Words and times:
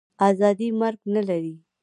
آزادي 0.27 0.67
مرګ 0.79 0.99
نه 1.13 1.21
لري. 1.27 1.55